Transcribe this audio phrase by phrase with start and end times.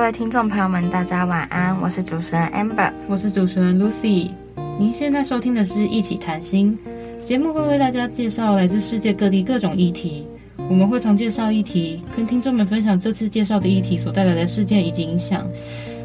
[0.00, 4.30] 各位听众朋友们，大家晚安，我是主持人 Amber，我是主持人 Lucy。
[4.78, 6.76] 您现在收听的是一起谈心
[7.22, 10.26] 节目，会为大家介绍来自世界各地各种议题。
[10.70, 15.46] 我们会从介绍议题，跟听众们分享这次介绍的议题所带来的事件以及影响。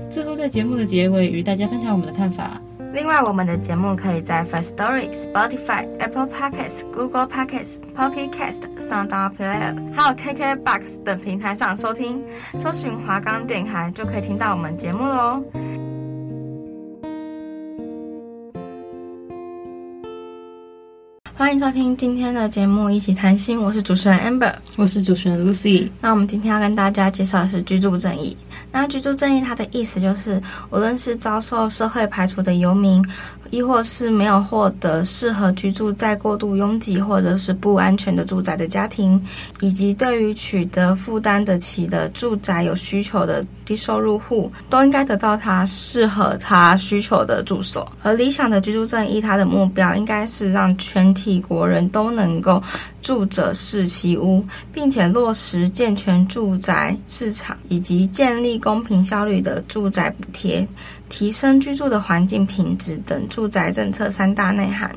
[0.10, 2.60] 最后在节目的结尾，与大家分享我们的看法。
[2.96, 12.24] 另外，我们的节目可以在 First Story、Spotify、Apple Podcasts、Google Podcasts、Pocket Cast、SoundPlayer，还有 KKBox 等平台上收听。
[12.58, 15.44] 搜寻华冈电台就可以听到我们节目喽。
[21.38, 23.62] 欢迎收听今天的节目，一起谈心。
[23.62, 25.90] 我是主持人 Amber，我是主持人 Lucy。
[26.00, 28.38] 那我们今天要跟大家介绍的是居住正义。
[28.78, 33.02] 那居住正义它的意思就是，无论是遭受社会排除的游民，
[33.52, 39.22] 亦或是没有获得适合居住在过度拥挤或者是不安全的住宅的家庭，
[39.62, 47.88] 以及对于取得负担得起的住宅有需求的低收入户，都应该得到他适合他需求的住所。
[48.04, 51.36] 而理想的居住正义，它的目标应该是让全体。
[51.48, 52.64] 国人都能够
[53.04, 60.68] 住者适其屋，并且落实健全住宅市场，以及建立公平效率的住宅补贴，
[61.08, 64.96] 提升居住的环境品质等住宅政策三大内涵。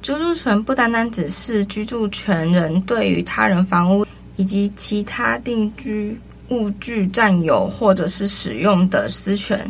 [0.00, 4.06] 居住权不单单只是居住权人对于他人房屋
[4.36, 6.16] 以及其他定居
[6.50, 9.60] 物具占有或者是使用的私权，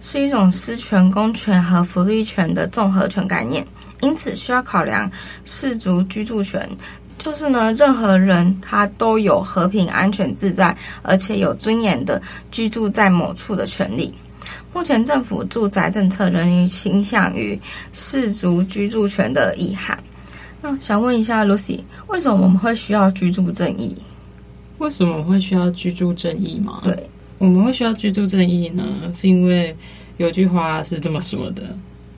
[0.00, 3.62] 是一种私权、公权和福利权的综合权概念。
[4.00, 5.10] 因此，需要考量
[5.44, 6.66] 适足居住权，
[7.18, 14.14] 就是呢，任何人他都有和平、安全、自在，而且有尊严的居住在某处的权利。
[14.74, 17.58] 目前政府住宅政策仍然倾向于
[17.92, 19.96] 氏族居住权的意涵。
[20.60, 23.96] 那想问一下 Lucy，为什么我们会需要居住正义？
[24.78, 26.80] 为什么会需要居住正义吗？
[26.82, 27.08] 对，
[27.38, 29.74] 我们会需要居住正义呢，是因为
[30.16, 31.62] 有句话是这么说的。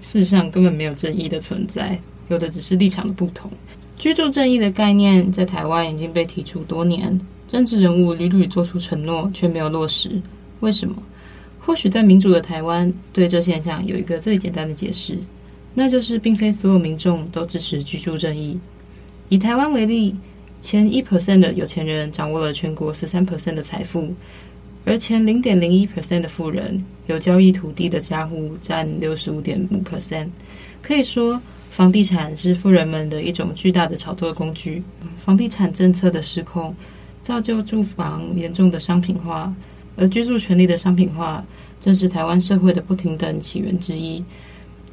[0.01, 3.51] 世上根本没有正义的存在，有的只是立场的不同。
[3.99, 10.11] 居住正义的概念在台湾已经被提出多年，政治人物屡屡做出承诺，却没有落实。
[10.61, 10.97] 为什么？
[11.67, 15.19] 或许在民主的台湾，对这现象有一个最简单的解释，
[15.75, 18.57] 那就是并非所有民众都支持居住正义。
[19.31, 20.15] 以台湾为例，
[20.61, 24.15] 前一 percent 的有钱人掌握了全国十三 percent 的财富。
[24.85, 30.29] 而前零点零一 percent 的富人，有交易土地的家户占六十五点五 percent，
[30.81, 34.81] 可以说房地产是富人们的一种巨大的炒作工具。
[35.17, 36.73] 房地产政策的失控，
[37.21, 39.53] 造就住房严重的商品化，
[39.97, 41.45] 而居住权利的商品化，
[41.81, 44.23] 正是台湾社会的不平等起源之一。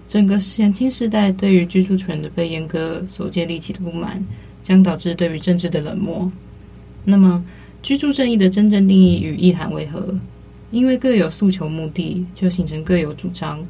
[0.08, 4.24] 整个年轻时代对于居住权的被阉割所建立起的不满，
[4.62, 6.32] 将导致对于政治的冷漠。
[7.04, 7.44] 那么，
[7.82, 10.14] 居住正义的真正定义与意涵为何？
[10.72, 13.64] 因为各有诉求目的，就形成各有主张。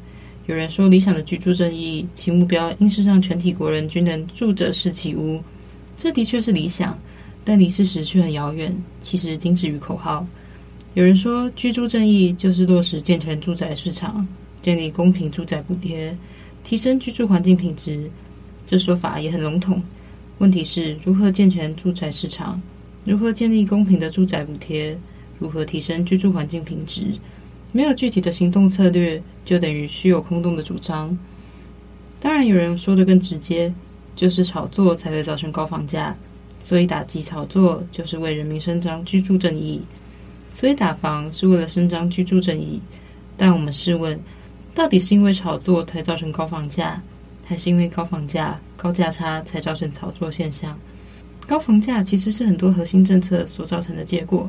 [0.46, 5.42] 有人说，理想的居住正义，其目标应是让全体国人均能住者是其屋。
[5.96, 6.98] 这的确是理想，
[7.44, 8.74] 但离事实却很遥远。
[9.00, 10.26] 其实仅止于口号。
[10.94, 14.24] 有人说，居住正义就是落实健全住宅市场，
[14.62, 16.16] 建立公平住宅补贴，
[16.62, 18.08] 提升居住环境品质。
[18.64, 19.82] 这说法也很笼统。
[20.38, 22.62] 问题是如何健全住宅市场？
[23.04, 24.96] 如何建立公平的住宅补贴？
[25.40, 27.06] 如何提升居住环境品质？
[27.72, 31.18] 没有具体的行动策略，就等于虚有空洞的主张。
[32.20, 33.74] 当然，有人说得更直接，
[34.14, 36.16] 就是炒作才会造成高房价，
[36.60, 39.80] 所以打击炒作就是为人民伸张居住正义。
[40.54, 42.80] 所以打房是为了伸张居住正义。
[43.36, 44.18] 但我们试问，
[44.74, 47.02] 到底是因为炒作才造成高房价，
[47.44, 50.78] 还是因为高房价、高价差才造成炒作现象？
[51.46, 54.48] 高房价其实是很多核心政策所造成的结果，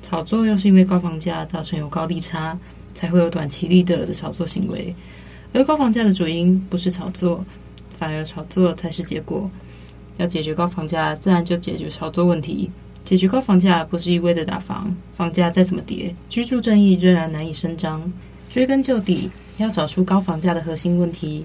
[0.00, 2.58] 炒作又是因为高房价造成有高低差，
[2.94, 4.92] 才会有短期利得的炒作行为。
[5.52, 7.44] 而高房价的主因不是炒作，
[7.90, 9.48] 反而炒作才是结果。
[10.16, 12.70] 要解决高房价，自然就解决炒作问题。
[13.12, 18.10] 解决高房价不是一味的打房，房价再怎么跌，居住正义仍然难以伸张。
[18.48, 21.44] 追根究底，要找出高房价的核心问题，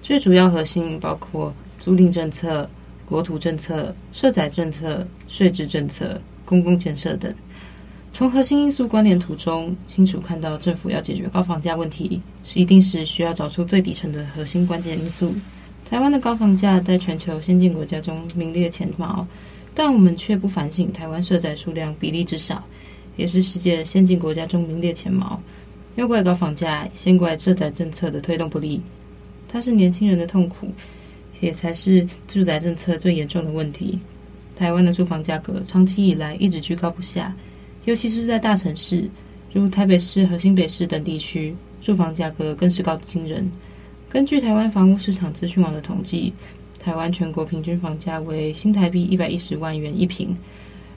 [0.00, 2.70] 最主要核心包括租赁政策。
[3.04, 7.34] 国土政策、社宅政策、税制政策、公共建设等，
[8.12, 15.34] 从核心因素关联图中，清楚看到政府要解决高房价问题，是一定是需要找出最底层的核心关键因素。
[15.84, 19.26] 台湾的高房价在全球先进国家中名列前茅，
[19.78, 22.60] 但我们却不反省台湾社宅数量比例之少，
[23.16, 25.40] 也是世界先进国家中名列前茅。
[25.94, 28.82] 要怪高房价，先怪社宅政策的推动不力，
[29.46, 30.66] 它是年轻人的痛苦，
[31.40, 34.00] 也才是住宅政策最严重的问题。
[34.56, 37.32] 台湾的住房价格长期以来一直居高不下。
[37.84, 39.08] 尤其是在大城市，
[39.52, 43.48] 如台北市和新北市等地区，住房价格更是高得惊人。
[44.08, 46.32] 根据台湾房屋市场资讯网的统计，
[46.78, 50.36] 台湾全国平均房价为新台币一百一十万元一平，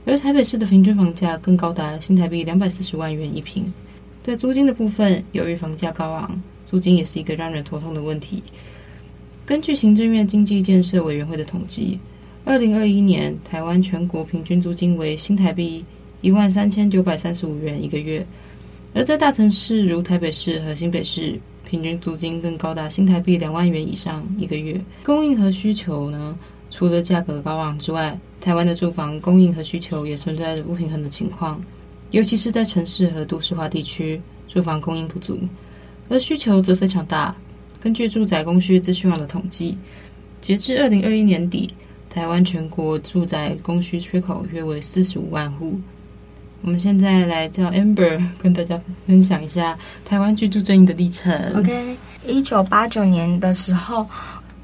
[0.05, 3.65] 而台北市的平均房价更高达新台币两百四十万元一平。
[4.21, 8.43] 在租金的部分，由于房价高昂，租金也是一个让人头痛的问题。
[9.45, 11.99] 根据行政院经济建设委员会的统计，
[12.45, 15.83] 二零二一年台湾全国平均租金为新台币。
[16.21, 18.23] 一万三千九百三十五元一个月，
[18.93, 21.39] 而在大城市如台北市和新北市，
[21.71, 24.79] 平均租金更高达新台币两万元以上一个月。
[25.05, 26.37] 供应和需求呢，
[26.69, 31.63] 除了价格高昂之外，台湾的住房供应和需求也存在着不平衡的情况，
[32.11, 35.39] 尤其是在城市和都市化地区，住房供应不足，
[36.09, 37.33] 而需求则非常大。
[37.79, 39.77] 根据住宅供需资讯网的统计，
[40.41, 41.69] 截至二零二一年底，
[42.09, 45.79] 台湾全国住宅供需缺口约为四十五万户。
[46.63, 49.75] 我们现在来叫 Amber 跟大家分享一下
[50.05, 51.33] 台湾居住正义的历程。
[51.57, 51.97] OK，
[52.27, 54.07] 一九八九年的时候，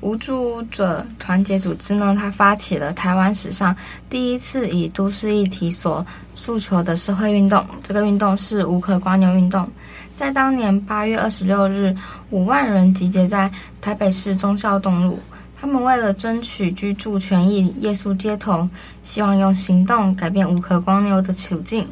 [0.01, 3.75] 无助者团结组织呢，它发起了台湾史上
[4.11, 6.05] 第一次以都市议题所
[6.35, 7.65] 诉求的社会运动。
[7.81, 9.67] 这个运动是无壳蜗牛运动，
[10.13, 11.95] 在当年八月二十六日，
[12.29, 13.51] 五万人集结在
[13.81, 15.19] 台北市忠孝东路。
[15.59, 18.69] 他们为了争取居住权益，夜宿街头，
[19.01, 21.87] 希望用行动改变无壳蜗牛的处境。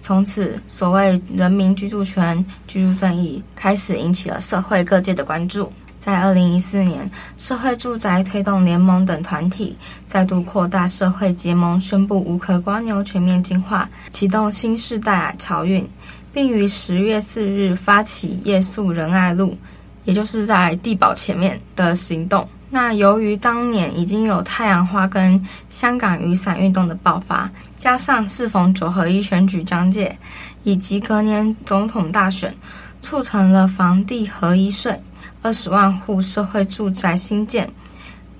[0.00, 5.72] 从此，所谓人民居住权、居住正义开始引起了社会各界的关注。
[5.98, 9.74] 在二零一四年，社会住宅推动联盟等团体
[10.06, 15.88] 再度扩大社会结盟，宣布无壳蜗牛全面进化，启动新世代潮运，
[16.32, 19.56] 并于十月四日发起夜宿仁爱路，
[20.04, 22.46] 也就是在地堡前面的行动。
[22.74, 25.40] 那由于当年已经有太阳花跟
[25.70, 27.48] 香港雨伞运动的爆发，
[27.78, 30.18] 加上适逢九合一选举将届，
[30.64, 32.52] 以及隔年总统大选，
[33.00, 35.00] 促成了房地合一税、
[35.40, 37.70] 二十万户社会住宅新建，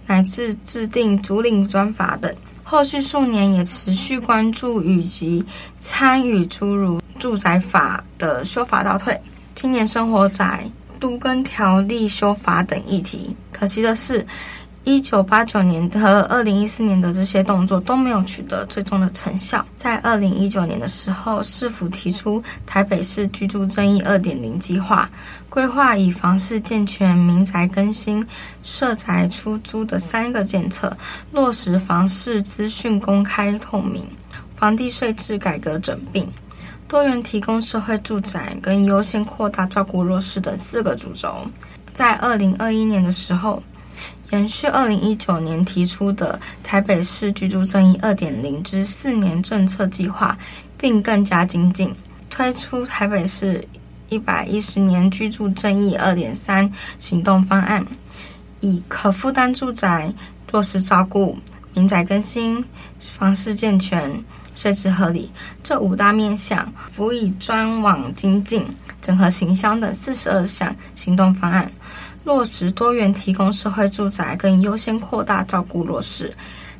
[0.04, 2.34] 乃至制定租赁专法等。
[2.64, 5.46] 后续数年也持续关注以及
[5.78, 9.16] 参与诸如住宅法的修法倒退、
[9.54, 10.68] 青年生活宅。
[11.04, 14.26] 都跟条例修法等议题，可惜的是，
[14.84, 19.62] 一九八九年和二零一四年的这些动作都没有取得最终的成效。
[19.76, 25.10] 在二零一九年的时候，市府提出台北市居住正义二点零计划，
[25.50, 28.26] 规划以房市健全、民宅更新、
[28.62, 30.96] 社宅出租的三个建策，
[31.32, 34.08] 落实房市资讯公开透明、
[34.54, 36.26] 房地税制改革整并。
[36.94, 41.38] 多元提供社会住宅跟优先扩大照顾弱势等四个主轴，
[41.92, 43.60] 在二零二一年的时候，
[44.30, 50.38] 延续二零一九年提出的台北市居住正义二点零之四年政策计划，
[50.78, 51.92] 并更加精进，
[52.30, 53.66] 推出台北市
[54.08, 57.84] 一百一十年居住正义二点三行动方案，
[58.60, 60.14] 以可负担住宅、
[60.48, 61.36] 弱势照顾、
[61.72, 62.64] 民宅更新、
[63.00, 64.22] 房市健全。
[64.54, 65.30] 税制合理
[65.62, 68.64] 这五大面向，辅以专网精进、
[69.00, 71.70] 整合行销等四十二项行动方案，
[72.24, 76.34] 落实多元提供社会住宅，更优先扩大照顾弱势，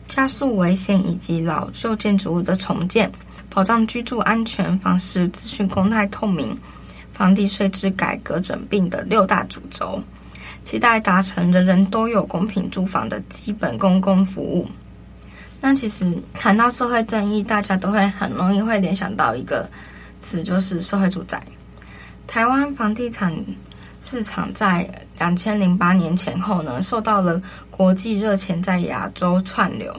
[0.07, 3.11] 加速危险以及老旧建筑物的重建，
[3.51, 6.57] 保障居住安全，房市资讯公开透明，
[7.13, 10.03] 房地税制改革整并的六大主轴，
[10.63, 14.69] 期待达成人人都有公平住房的基本公共服务。
[15.67, 19.67] 那其实谈到社会正义，大家都会很容易会联想到一个
[20.21, 21.43] 词，就是社会住宅。
[22.27, 23.35] 台湾房地产
[24.03, 24.87] 市场在
[25.19, 27.41] 两千零八年前后呢，受到了
[27.71, 29.91] 国际热钱在亚洲串流，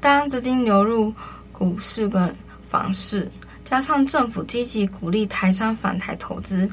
[0.00, 1.12] 当资金流入
[1.52, 2.34] 股市跟
[2.66, 3.30] 房市，
[3.64, 6.66] 加上政府积极鼓励台商返台投资，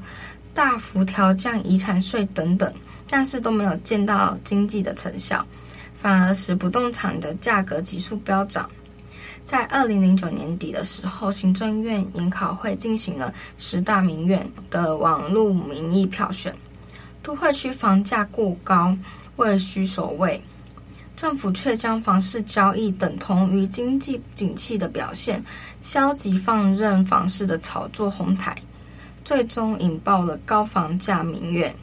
[0.53, 2.73] 大幅调降遗产税等等，
[3.09, 5.45] 但是都没有见到经济的成效。
[6.01, 8.69] 反而使不动产的价格急速飙涨。
[9.45, 16.55] 在二零零九年底的时候，行政院研考会进行了十大名院的网络民意票选，
[17.23, 18.95] 都会区房价过高，
[19.37, 20.41] 位居首位。
[21.15, 25.43] 政府却将房市交易等同于经济景气的表现，
[25.81, 28.55] 消极放任房市的炒作红台，
[29.25, 31.75] 最终引爆了高房价民怨。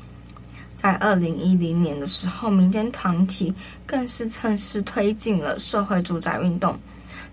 [0.76, 3.52] 在二零一零年的时候，民间团体
[3.84, 6.78] 更是趁势推进了社会住宅运动，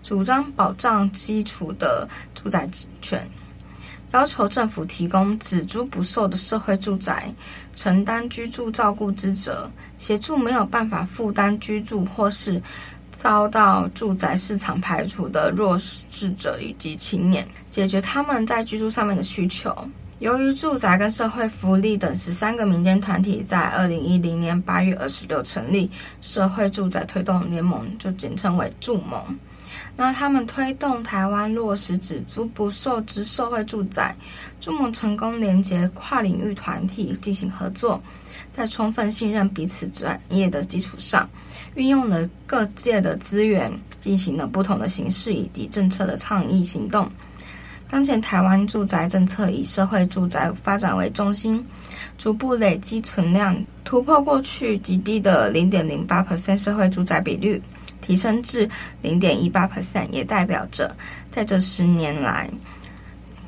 [0.02, 2.68] 主张保障基础的住宅
[3.00, 3.24] 权。
[4.12, 7.32] 要求政府提供只租不售的社会住宅，
[7.74, 12.62] 承担居住照顾之责，协助没有办法负担居住或是
[13.10, 19.76] 遭到住宅市场排除的弱势者以及青年，解决他们在居住上面的需求。
[20.24, 25.90] 由于住宅跟社会福利等十三个民间团体在二零一零年八月二十六成立
[26.22, 29.22] 社会住宅推动联盟，就简称为住盟。
[29.94, 34.16] 那他们推动台湾落实只租不售之社会住宅，
[34.58, 38.02] 住盟成功连结跨领域团体进行合作，
[38.50, 41.28] 在充分信任彼此专业的基础上，
[41.74, 47.10] 运用了各界的资源，进行了不同的形式以及政策的倡议行动。
[47.88, 51.64] 当前台湾住宅政策以社会住宅发展为中心，
[52.18, 57.62] 逐步累积存量，突破过去极低的零点零八 percent 社会住宅比率。
[58.00, 58.68] 提升至
[59.00, 60.94] 零点一八 percent，也代表着
[61.30, 62.50] 在这十年来，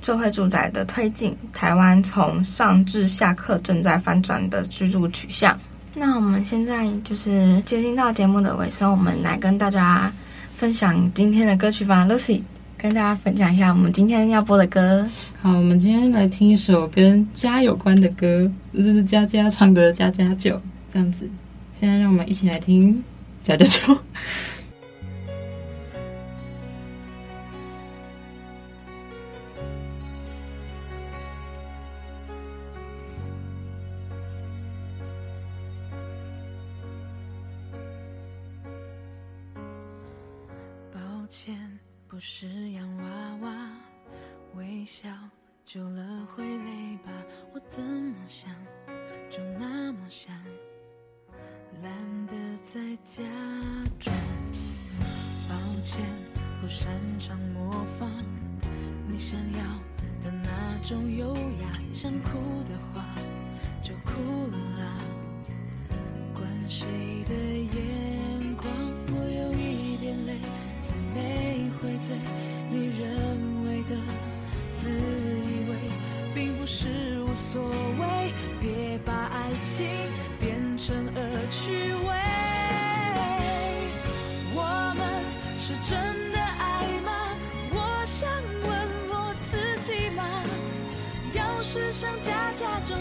[0.01, 5.59] 社会住宅的推进，台湾从上至下刻正在翻转的居住取向。
[5.93, 10.11] 那我们现在就是接近到节目的尾声，我们来跟大家
[10.57, 12.07] 分享今天的歌曲吧。
[12.09, 12.41] Lucy
[12.87, 15.05] 跟大家分享一下我们今天要播的歌。
[15.43, 20.55] 好，我们今天来听一首跟家有关的歌，就是佳佳唱的《家家酒》
[20.89, 21.29] 这样子。
[21.73, 23.03] 现在让我们一起来听。
[23.43, 23.99] 家家酒，
[52.77, 53.25] 在假
[53.99, 54.15] 装，
[55.49, 56.05] 抱歉，
[56.61, 58.07] 不擅长模仿。
[59.09, 59.63] 你想要
[60.23, 62.37] 的那种优雅，想哭
[62.69, 63.03] 的话
[63.83, 64.85] 就哭了。
[64.85, 64.99] 啊，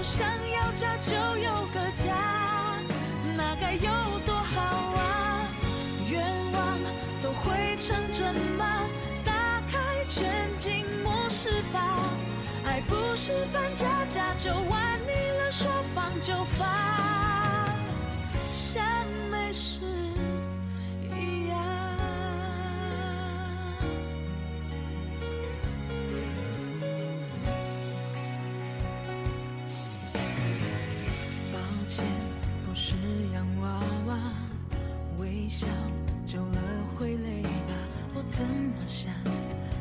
[0.05, 2.15] 想要家就有个家，
[3.35, 3.89] 那该有
[4.23, 5.47] 多好啊！
[6.07, 6.21] 愿
[6.53, 6.79] 望
[7.23, 8.87] 都会成真吗？
[9.25, 9.33] 打
[9.67, 11.97] 开全景模式吧，
[12.65, 16.69] 爱不是办家家酒，玩腻了说放就放。
[18.53, 18.85] 像
[19.31, 19.79] 没事
[39.05, 39.13] 想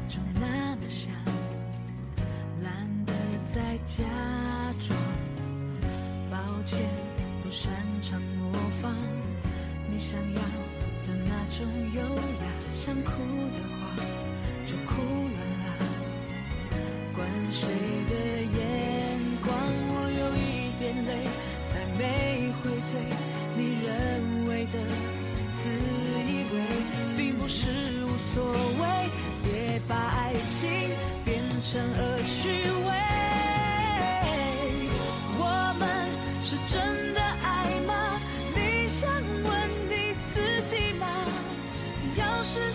[0.07, 1.11] 就那么想
[2.63, 3.13] 懒得
[3.47, 4.05] 再假
[4.87, 4.99] 装
[6.31, 6.85] 抱歉
[7.43, 8.53] 不擅长模
[8.83, 8.95] 仿。
[9.89, 10.41] 你想要
[11.07, 13.97] 的那种优雅想哭的话
[14.67, 15.69] 就哭了啊。
[17.15, 17.67] 管谁
[18.11, 18.44] 的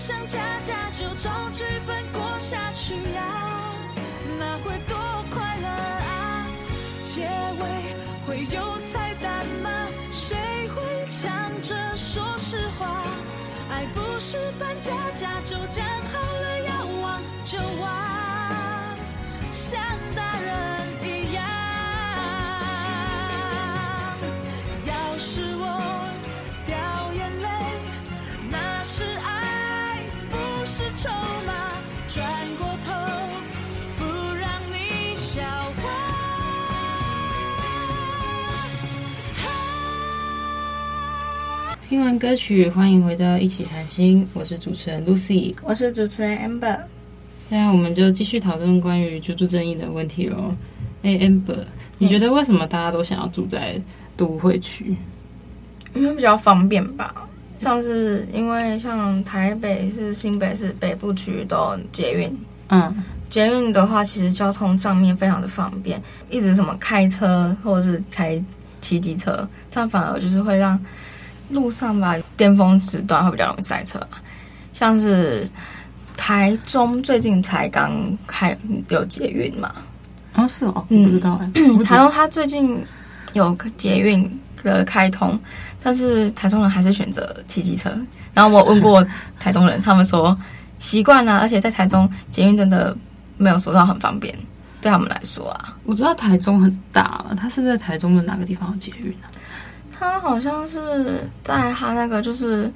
[0.09, 3.75] 想假假就照剧本过下去呀
[4.39, 4.97] 那会多
[5.29, 6.47] 快乐啊
[7.05, 7.63] 结尾
[8.25, 9.69] 会有彩蛋吗
[10.11, 10.35] 谁
[10.69, 13.03] 会抢着说实话
[13.69, 17.98] 爱不是扮家家酒讲好了要忘就忘
[41.89, 46.77] 听完歌曲，欢迎回到一起谈心，我是主持人 Lucy，我是主持人 Amber。
[47.49, 50.53] 现在我们就继续讨论关于居住正义的问题喽。
[51.01, 51.57] 哎，Amber，
[51.97, 53.81] 你觉得为什么大家都想要住在
[54.15, 54.95] 都会区？
[55.95, 57.27] 因为比较方便吧。
[57.57, 62.31] 像是因为像台北市、新北市北部区都捷运，
[62.67, 68.39] 嗯，捷运的话，其实交通上面非常的方便，一直什么开车或者是开
[68.79, 70.79] 骑机车，这样反而就是会让
[71.49, 73.99] 路上吧，巅峰时段会比较容易塞车。
[74.71, 75.49] 像是
[76.15, 77.91] 台中最近才刚
[78.27, 78.57] 开
[78.89, 79.71] 有捷运嘛？
[80.33, 81.51] 啊，是哦，嗯、不知道 哎。
[81.83, 82.81] 台中它最近
[83.33, 85.37] 有捷运的开通，
[85.81, 87.91] 但是台中人还是选择骑机车。
[88.33, 89.05] 然后我问过
[89.39, 90.37] 台中人，他们说
[90.77, 92.95] 习惯了，而且在台中捷运真的
[93.37, 94.33] 没有说到很方便，
[94.79, 95.75] 对他们来说啊。
[95.83, 99.27] 我知道台中很大，它是在台中的哪个地方有捷运呢？
[99.99, 102.71] 它好像是在他那个就是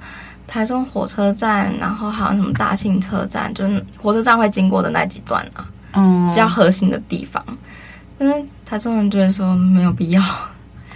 [0.46, 7.42] 台中火车站，然后还有什么大庆车站，就是火车站会经过的那几段啊，嗯，比较核心的地方。
[8.18, 10.22] 但是台中人觉得说没有必要，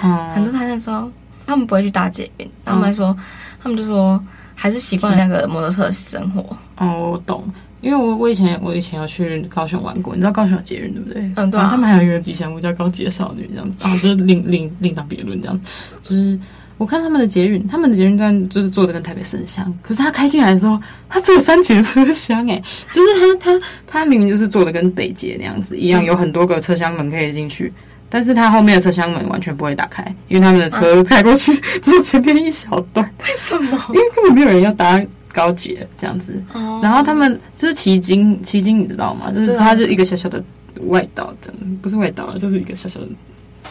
[0.03, 1.11] 嗯，很多台中人说
[1.47, 3.25] 他们不会去搭捷运，他们说、嗯、
[3.63, 4.23] 他们就说
[4.55, 6.45] 还是习惯那个摩托车的生活。
[6.77, 7.43] 哦，我懂。
[7.81, 11.23] 因为我我以前我以前要去高雄玩过，你知道高雄有捷运对不对？
[11.37, 11.69] 嗯，对啊。
[11.71, 15.69] 他们还有一个吉祥物叫高捷少女这样子 啊，就是另另另当别论这样子。
[16.03, 16.39] 就是
[16.77, 27.73] 我看他们的捷运，他们的捷运站就是做的跟台北市很像，可是他开进来的时候，他只有三节车厢诶， 就是他他他明明就是坐的跟北捷那样子一样，有很多个车厢门可以进去，
[28.09, 33.09] 但是它后面的车厢门完全不会打开，因为他们的车开过去只有前面一小段。
[33.23, 33.79] 为什么？
[33.91, 35.01] 因为根本没有人要搭。
[35.39, 36.85] 高捷这样子，oh.
[36.85, 39.31] 然后他们就是骑经骑经你知道吗？
[39.31, 40.43] 就是它就一个小小的
[40.89, 43.07] 外岛，这样不是外岛了，就是一个小小的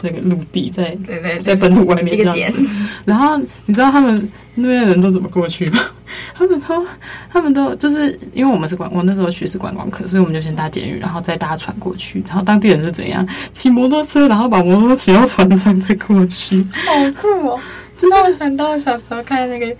[0.00, 0.96] 那个陆地在
[1.42, 2.64] 在本土外面这样子。
[3.04, 5.80] 然后你知道他们那边的人都怎么过去吗？
[6.34, 6.86] 他们都
[7.30, 12.24] 他们都就是因为我们是观，我那时候学是观光客，所以我们就先搭监狱，然后再搭船过去。
[12.26, 17.60] 然后当地人是怎样骑摩托车，然后把摩托车骑到船上再过去，好酷哦！
[17.98, 19.76] 就是我想到小时候看那个。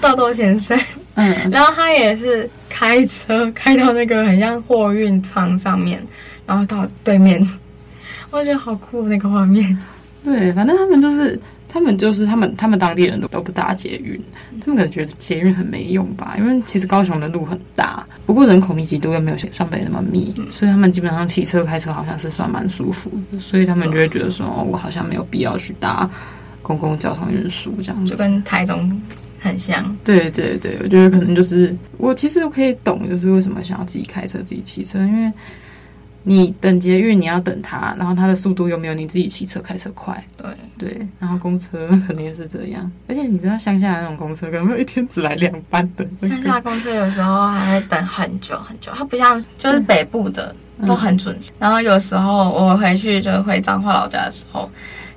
[0.00, 0.78] 豆豆先生，
[1.14, 6.02] 嗯，然后他也是开车开到那个很像货运舱上面，
[6.46, 7.40] 然后到对面，
[8.30, 9.76] 我觉得好酷那个画面。
[10.24, 14.20] 对，反正他们就是他们就是他们他们当地人都都不搭捷运，
[14.60, 26.08] 他们可能觉得捷运很没用吧，因为其实高雄的路很大，不过人口密集度又没有双北那么密，嗯，所以他们基本上骑车开车好像是算蛮舒服的，所以他们就会觉得说，哦，我好像没有必要去搭
[26.62, 29.00] 公共交通运输这样子，就跟台中。
[29.38, 35.32] 很像，对对对，我觉得可能就是我其实我可以懂，就是为什么想要自己开车自己骑车，因为
[36.24, 40.46] 你等捷运你要等它，然后它的速度又没有你自己骑车开车快，对。
[40.76, 50.54] 对，然后公车肯定也是这样，而且你知道乡下的那种公车可能会一天只来两班的，乡下公车有时候还会等很久很久，它不像就是北部的
[50.86, 54.70] 都很准时，然后有时候我回去就回彰化老家的时候，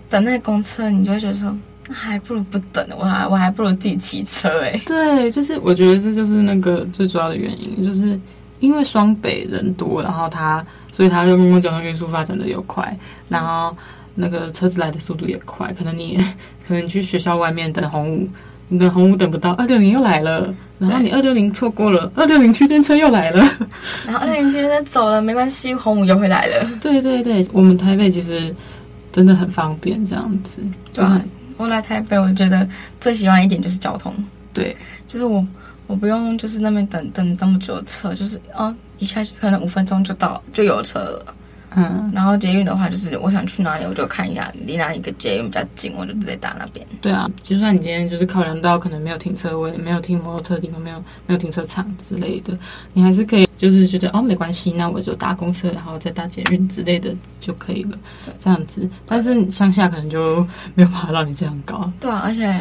[0.10, 1.56] 等那公车，你就会觉得说。
[1.92, 4.82] 还不如不等，我还我还不如自己骑车哎。
[4.86, 8.20] 对，就是我觉得这就是那个最主要的原因，就是
[8.60, 12.98] 因为双北人多，然后它所以它就公共交通运输发展的又快，
[13.30, 13.76] 然后
[14.16, 15.74] 那个车子来的速度也快。
[15.74, 16.18] 可能你
[16.68, 18.30] 可能你去学校外面等红五，
[18.70, 23.40] 你等红五等不到，二六零又来了，然后你二六零错过了，二六零区间车又来了，
[24.06, 26.70] 然后二六零区间车走了没关系，红五又会来了。
[26.82, 28.54] 对对对，我们台北其实
[29.12, 30.62] 真的很方便，这样子，
[30.94, 31.22] 对啊。
[31.62, 32.68] 我来台北，我觉得
[33.00, 34.14] 最喜欢一点就是交通。
[34.52, 34.76] 对，
[35.08, 35.46] 就是我
[35.88, 41.36] 我不用就是那边等等那么久的车，就是哦一下去可能五分钟就到就有车了。
[41.76, 46.86] 嗯，然后捷运的话，就是我想去哪里，我就看一下离哪一个捷运比较近，我就直接打那边。
[47.00, 52.58] 对啊，就算你今天就是考量到可能没有停车位、没有停摩托车的地方、没有没有停车场之类的，
[52.94, 57.98] 你还是可以就是觉得哦没关系，那我就搭公车，然后再搭捷运之类的就可以了。
[58.26, 58.90] 对，这样子。
[59.06, 61.90] 但是乡下可能就没有办法让你这样搞。
[62.02, 62.60] 对啊，而且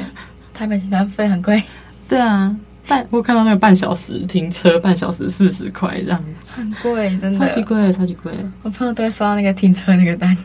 [0.55, 1.61] 台北停车费很贵。
[2.07, 2.55] 对啊。
[2.91, 8.33] 半我看到那个半小时停车，半小时四十块这样子，很贵，真的超级贵，超级贵。
[8.63, 10.37] 我朋友都会收到那个停车那个单。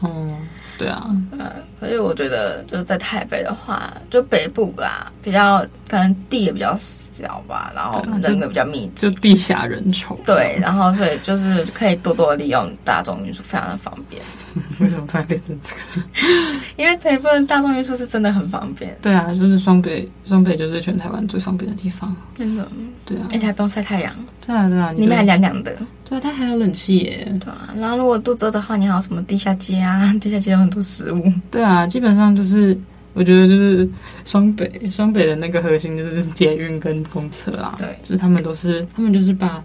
[0.00, 0.36] 哦，
[0.78, 10.16] 对啊，嗯，所以我觉得就是在台北的话，就北部啦，比较可能地也比较小吧，然后人也比较密集，就地下人稠。
[10.24, 14.22] 对，然后所以就是可以多多利用大众运输，非常的方便。
[14.80, 16.06] 为什么突然变成这个？
[16.76, 18.96] 因为台北大众运输是真的很方便。
[19.02, 22.14] 对啊，就是双北，双北就是全台湾最方便的地方。
[22.38, 22.66] 真的，
[23.04, 24.14] 对啊，而且还不用晒太阳。
[24.46, 25.76] 对啊，对啊，里面还凉凉的。
[26.14, 27.26] 对啊，它还有冷气耶。
[27.40, 30.14] 对啊，然后如果肚子饿的话，你还有什么地下街啊？
[30.20, 31.24] 地下街有很多食物。
[31.50, 32.76] 对啊，基本上就是
[33.14, 33.88] 我觉得就是
[34.24, 37.74] 双北，双北的那个核心就是捷运跟公车啊。
[37.78, 39.62] 对，就是他们都是，他们就是把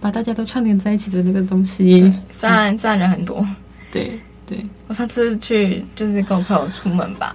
[0.00, 2.12] 把大家都串联在一起的那个东西。
[2.30, 3.44] 虽然虽然人很多，
[3.90, 4.58] 对对。
[4.88, 7.34] 我上次去就是跟我朋友出门吧，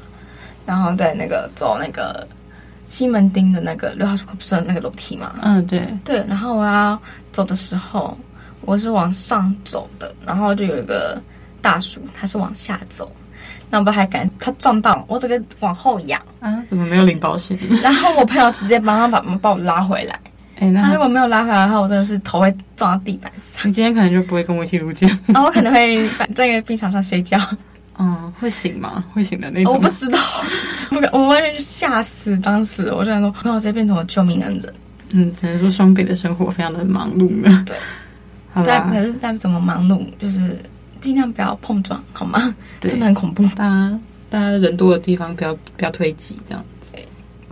[0.65, 2.27] 然后在那个走那个
[2.87, 5.33] 西门町的那个六号出口不是有那个楼梯嘛？
[5.41, 6.23] 嗯，对对。
[6.27, 8.17] 然后我要走的时候，
[8.61, 11.21] 我是往上走的，然后就有一个
[11.61, 13.11] 大叔，他是往下走。
[13.69, 16.61] 那我不还敢，他撞到我，整个往后仰啊！
[16.67, 17.57] 怎么没有领保险？
[17.81, 20.19] 然后我朋友直接帮他把把我拉回来。
[20.57, 23.67] 哎、欸，那如果没有拉回来的话，我真的是头会撞到地板上。
[23.67, 25.33] 你今天可能就不会跟我一起录节目。
[25.33, 27.39] 啊， 我可能会在病床上睡觉。
[27.97, 29.03] 嗯，会醒吗？
[29.13, 29.73] 会醒的那种。
[29.73, 30.19] 我不知道，
[30.89, 32.37] 不敢，我完全是吓死。
[32.37, 34.73] 当时我就想说，朋友直接变成我救命恩人。
[35.13, 37.63] 嗯，只能说双北的生活非常的忙碌呢。
[37.65, 37.75] 对，
[38.63, 40.57] 再可是再怎么忙碌，就是。
[41.01, 42.55] 尽量不要碰撞，好吗？
[42.79, 43.41] 真的很恐怖。
[43.55, 46.95] 大家大家人多的地方不要不要推挤，这样子。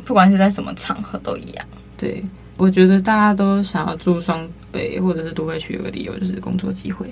[0.05, 1.65] 不管是在什么场合都一样。
[1.97, 2.23] 对，
[2.57, 7.12] 我觉得大家都想要住双北或者是都会区，有个理由就是工作机会、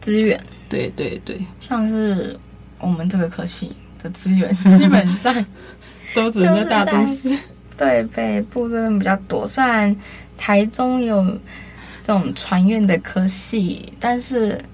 [0.00, 0.42] 资源。
[0.70, 2.34] 对对对，像是
[2.78, 3.70] 我们这个科系
[4.02, 5.44] 的资源， 基本上
[6.14, 7.36] 都只能在大都市。
[7.76, 9.94] 对，北部这边比较多，虽然
[10.38, 11.38] 台中有
[12.04, 14.64] 这种船院的科系，但是。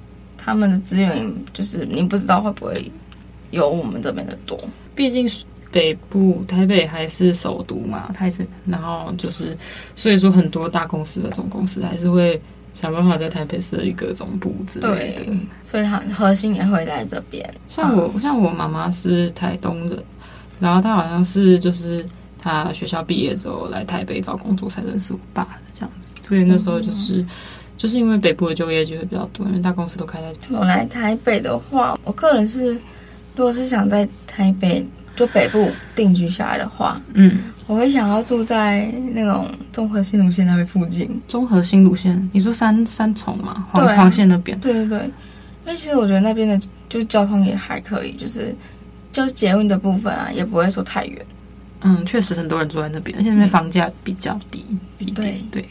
[0.43, 2.73] 他们的资源就是你不知道会不会
[3.51, 4.59] 有我们这边的多，
[4.95, 5.31] 毕竟
[5.71, 9.55] 北部台北还是首都嘛，它还是然后就是
[9.95, 12.41] 所以说很多大公司的总公司还是会
[12.73, 14.95] 想办法在台北设一个总部之类的，
[15.27, 17.47] 对，所以它核心也会在这边。
[17.69, 20.03] 像我、啊、像我妈妈是台东人，
[20.59, 22.03] 然后她好像是就是
[22.41, 27.19] 她学校毕业之后来台北找工作才认识我爸的这样子，所以那时候就是。
[27.19, 27.29] 嗯
[27.81, 30.31] 就是因为北部的就业机会比较多，因为大公司都开在。
[30.51, 32.75] 我来台北的话，我个人是，
[33.35, 41.19] 如果是想在台北就北部定居下来的话，嗯，我会想要住在那种综合新路线那边附近。
[41.27, 43.67] 综合新路线，你说三三重嘛？
[43.73, 44.61] 黄长线那边？
[44.61, 48.55] 对对对，因为其实我觉得那边的就交通也还可以，就是
[49.11, 51.27] 就捷运的部分啊，也不会说太远。
[51.83, 54.65] 嗯，确实很多人住在那边，而且那边房价比较低。
[54.99, 55.69] 嗯、对对。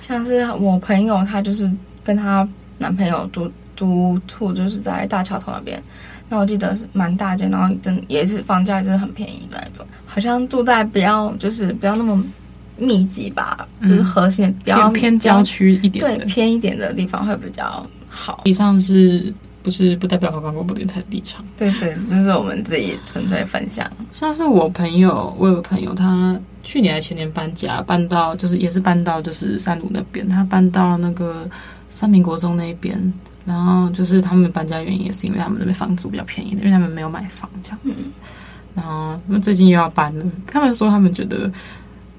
[0.00, 1.70] 像是我朋友，她就是
[2.02, 5.82] 跟她男朋友租租处，就是在大桥头那边。
[6.28, 9.86] 那我记得是蛮大间，然后真也是房价真的很便宜的那种。
[10.06, 12.22] 好像住在比较就是不要那么
[12.76, 18.40] 密集吧，嗯、就是核心比较偏郊区一点，对偏一点的地方会比较好。
[18.44, 21.44] 以上是不是不代表华冈广播电台的立场？
[21.56, 23.90] 对对，这是我们自己纯粹分享。
[24.12, 26.38] 像是我朋友，我有个朋友他。
[26.62, 31.48] 去年还前年搬家，搬到就是也是搬到就是三鲁那边，他搬到那个
[31.88, 33.12] 三民国中那边，
[33.46, 38.10] 然后就是他们搬家原因也是因为他们那边房租比较便宜，因为他们没有买房这样子。
[38.10, 38.14] 嗯、
[38.74, 41.50] 然后他们最近又要搬了，他们说他们觉得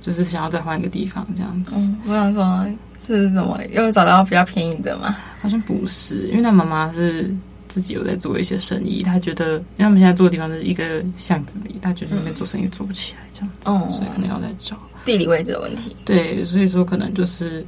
[0.01, 1.87] 就是想要再换一个地方这样子。
[1.91, 2.65] 嗯、我想说
[3.05, 5.15] 是怎么又找到比较便宜的吗？
[5.41, 7.35] 好像不是，因为他妈妈是。
[7.71, 15.95] 自己有在做一些生意，他觉得，因为他们现在住的地方是一个巷子里，他觉得那边做生意做不起来，这样子，嗯、所以可能要再找地理位置的问题。
[16.03, 17.65] 对，所以说可能就是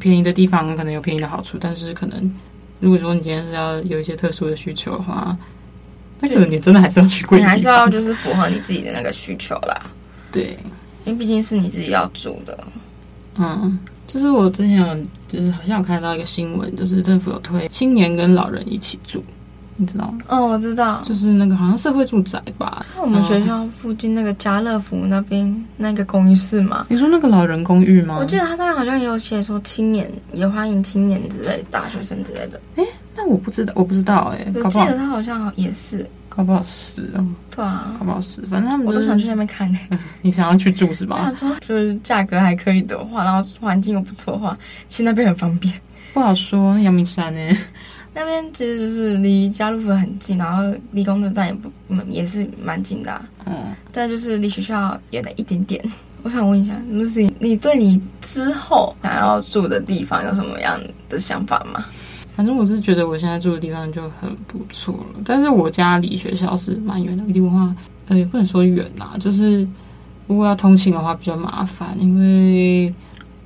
[0.00, 2.34] 便宜的地方可能有便宜的好处，但是可能
[2.80, 5.36] 如果说你今天是要有一些特殊的需求的话，
[6.20, 9.78] 那可能你真的还是要去贵，你还是要就是符合你自己的那个需求啦。
[10.32, 10.56] 对，
[11.04, 12.66] 因为毕竟是你自己要住的，
[13.36, 13.78] 嗯。
[14.08, 19.22] 就是我之前有，就是好像有看到一个新闻，就是政府有推青年跟老人一起住，
[19.76, 20.18] 你知道吗？
[20.28, 22.84] 哦，我知道，就是那个好像社会住宅吧。
[23.00, 26.86] 我们学校附近那个家乐福那边那个公寓是吗？
[26.88, 28.16] 你说那个老人公寓吗？
[28.18, 32.58] 我记得他上面好像也有写说青年也欢迎青年之类大学生之类的。
[32.76, 34.52] 哎，那我不知道，我不知道哎、欸。
[34.54, 36.08] 我记得他好像也是。
[36.38, 37.26] 好不好吃哦？
[37.50, 38.40] 对啊，好不好吃？
[38.42, 39.78] 反正他们、就是、我都想去那边看呢。
[40.22, 41.34] 你想要去住是吧？
[41.34, 45.74] 说就是价格还可以的话，然后环境又不错的话，其实那边很方便。
[46.14, 47.40] 不好说，阳明山呢？
[48.14, 51.68] 那边其实就是离家乐福很近，然后离公车站也不
[52.08, 53.28] 也是蛮近的、啊。
[53.46, 55.84] 嗯，但就是离学校远了一点点。
[56.22, 61.84] 我想问一下，Lucy，你对你之后想要住的地方有什么样的想法吗？
[62.38, 67.74] 反正我是觉得我现在住的地方就很不错了，但是我家离学校是蛮远的，地方话，
[68.06, 69.66] 呃，也不能说远啦，就是
[70.28, 72.94] 如果要通勤的话比较麻烦，因为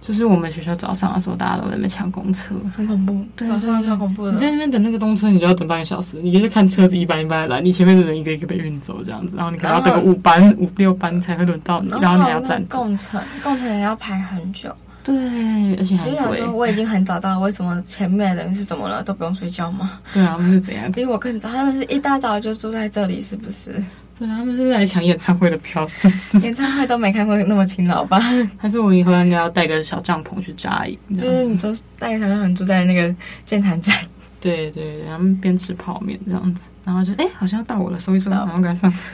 [0.03, 4.33] 就是我们学校早上的时候大家都在那边抢公车，很恐怖，对，早上超恐怖的。
[4.33, 12.77] 你在那边等那个公车，你就要等半个小时，你就是看车子一班一班来，你前面的人一个一个被运走这样子，然后你可能要等个五班五六班才会轮到你，然后你还要站着。
[12.77, 14.71] 共乘，共乘也要排很久。
[15.05, 16.17] 对，而且还贵。
[16.17, 19.03] 想说我已经很早到了，为什么前面的人是怎么了？
[19.03, 19.99] 都不用睡觉吗？
[20.13, 20.91] 对啊，他们是怎样？
[20.93, 23.73] 比我更早，他们是一大早就住在这里，是不是？
[24.19, 26.39] 对，他们是来抢演唱会的票，是不是？
[26.41, 28.21] 演唱会都没看过那么勤劳吧？
[28.57, 30.97] 还是我以后应该要带个小帐篷去扎营？
[31.19, 33.13] 就是你就带个小帐篷住在那个
[33.45, 33.97] 建潭站。
[34.41, 39.09] 对对对，然后边吃泡面这样子，然后就哎，好像要到我了，收一收，然后赶快上车。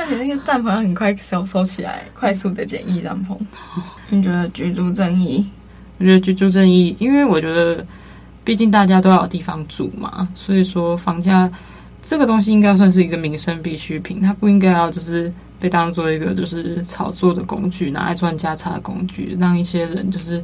[0.00, 3.36] 那你那个帐篷要很快收收起来，快速的简易帐篷。
[4.08, 5.46] 你觉得居住正义？
[5.98, 7.84] 我觉得居住正义，因为我觉得，
[8.42, 11.50] 毕竟大家都要有地方住嘛，所以说房价
[12.00, 20.42] 这个东西应该算是一个民生必需品，它不应该要就是被当做一个就是炒作的工具，拿来赚价差的工具，让一些人就是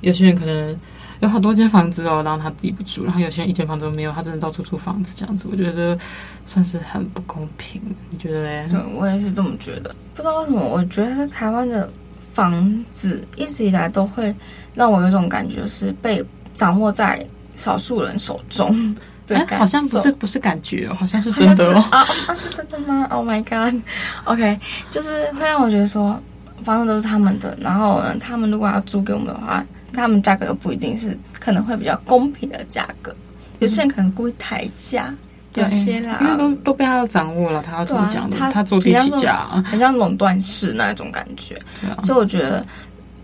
[0.00, 0.76] 有些人可能。
[1.20, 5.98] 有好多间房子哦，然后他自己不住，然后有些人一间房子都没有，他只能到处租房子这样子，我觉得
[6.46, 7.80] 算是很不公平。
[8.10, 8.68] 你觉得嘞？
[8.70, 9.94] 对，我也是这么觉得。
[10.14, 11.88] 不知道为什么，我觉得台湾的
[12.34, 14.34] 房子一直以来都会
[14.74, 16.24] 让我有种感觉，是被
[16.54, 18.94] 掌握在少数人手中。
[19.26, 21.84] 对，好像不是不是感觉哦，好像是真的哦。
[21.90, 26.20] 啊，那是真的吗？Oh my god！OK， okay, 就是会让我觉得说，
[26.62, 29.64] 房子都是他们的，然后呢，他们如果要租给我们的话。
[29.96, 33.14] 他们价格又不一定是可能会比较公平的价格，
[33.58, 35.12] 有些人可能故意抬价，
[35.54, 38.36] 有些啦，因为都都被他掌握了，他要怎么讲的？
[38.36, 41.58] 他他做低起价，很像垄断式那种感觉。
[42.00, 42.64] 所以我觉得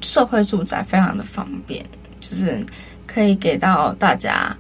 [0.01, 1.85] 社会住宅非常的方便，
[2.21, 2.65] 就是
[3.07, 4.57] 可以给到大家，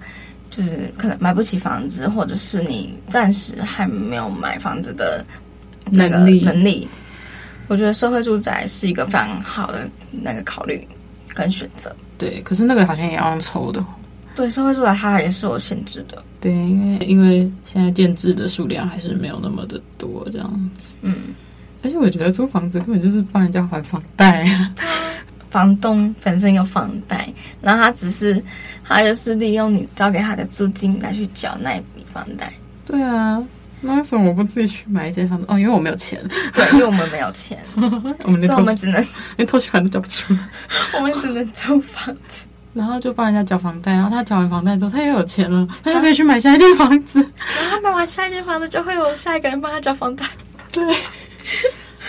[0.51, 5.25] 就是可能买不起房子，或者是你暂时还没有买房子的
[5.90, 6.87] 能力能力。
[7.68, 10.87] 我觉得社会住宅是一个非常好的那个考虑。
[11.35, 13.85] 跟选择对，可是那个好像也要抽的。
[14.35, 16.23] 对，社会住宅它也是有限制的。
[16.40, 20.95] 对，因为因为现在建制的数量还是没有那么的多，这样子。
[21.03, 21.14] 嗯，
[21.83, 24.75] 而且我觉得租房子根本就是帮人家还房贷啊。
[25.51, 28.42] 房东本身有房贷，然后他只是
[28.83, 32.51] 他就是利用你交给他的租金来去缴那一笔房贷。
[32.87, 33.42] 对啊。
[33.85, 35.45] 那为什么我不自己去买一间房子？
[35.49, 36.23] 哦，因为我没有钱。
[36.55, 39.05] 对，因为我们没有钱， 我们连所以我们只能
[39.37, 40.38] 连头期款都交不出来，
[40.97, 43.92] 我们只能租房子，然后就帮人家缴房贷。
[43.92, 47.21] 然后他缴完房贷之后，他又有钱了，他就可以去买下一间房子。
[47.21, 50.25] 然后买完下一间房子，就会有下一个人帮他缴房贷。
[50.71, 50.83] 对。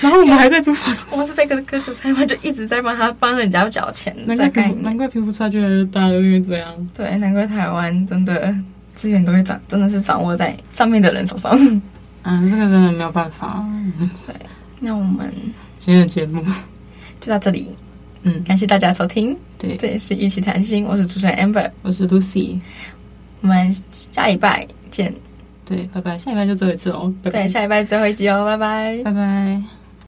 [0.01, 4.15] 然后我们还在租房子，我们是被个割韭菜嘛，就一直在帮他帮人家缴钱。
[4.25, 6.89] 难怪，难怪贫富差距越来越大，因为这样。
[6.93, 8.53] 对，难怪台湾真的。
[9.03, 11.51] 资源都会掌，真的是掌握在上面的人手上。
[12.23, 13.61] 嗯，这个真的没有办法。
[14.25, 14.33] 对，
[14.79, 15.29] 那我们
[15.77, 16.41] 今天的节目
[17.19, 17.69] 就到这里。
[18.21, 19.37] 嗯，感谢大家收听。
[19.57, 20.85] 对，这也是一起谈心。
[20.85, 22.57] 我是主持人 Amber，我是 Lucy。
[23.41, 25.13] 我们下礼拜见。
[25.65, 26.17] 对，拜拜。
[26.17, 27.13] 下礼拜就最后一次喽。
[27.23, 29.82] 对，下礼拜最后一集哦，拜拜，拜拜。